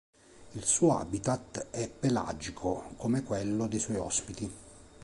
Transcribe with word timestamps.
Il 0.53 0.63
suo 0.63 0.97
habitat 0.97 1.67
è 1.69 1.87
pelagico 1.87 2.85
come 2.97 3.21
quello 3.21 3.67
dei 3.67 3.77
suoi 3.77 3.97
ospiti. 3.97 4.51